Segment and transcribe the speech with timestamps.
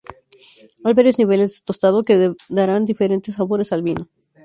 [0.83, 4.09] Hay varios niveles de tostado, que darán diferentes sabores al vino.